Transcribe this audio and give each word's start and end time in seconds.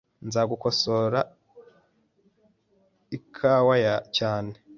Nzagukosora 0.27 1.19
ikawa 3.17 3.75
cyane. 4.17 4.53